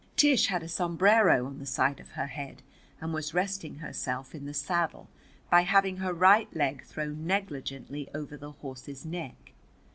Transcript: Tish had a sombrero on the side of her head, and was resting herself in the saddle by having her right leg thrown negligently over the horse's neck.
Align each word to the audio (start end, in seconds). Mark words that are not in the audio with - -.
Tish 0.15 0.47
had 0.47 0.63
a 0.63 0.67
sombrero 0.67 1.45
on 1.45 1.59
the 1.59 1.65
side 1.67 1.99
of 1.99 2.09
her 2.13 2.25
head, 2.25 2.63
and 2.99 3.13
was 3.13 3.35
resting 3.35 3.75
herself 3.75 4.33
in 4.33 4.47
the 4.47 4.51
saddle 4.55 5.09
by 5.51 5.61
having 5.61 5.97
her 5.97 6.11
right 6.11 6.51
leg 6.55 6.81
thrown 6.83 7.27
negligently 7.27 8.09
over 8.11 8.35
the 8.35 8.53
horse's 8.53 9.05
neck. 9.05 9.51